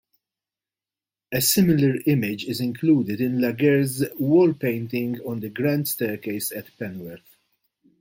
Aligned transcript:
A 1.31 1.41
similar 1.41 1.97
image 2.07 2.45
is 2.45 2.59
included 2.59 3.21
in 3.21 3.39
Laguerre's 3.39 4.03
wall-painting 4.17 5.21
on 5.27 5.41
the 5.41 5.49
Grand 5.49 5.87
Staircase 5.89 6.51
at 6.51 6.75
Petworth. 6.79 7.37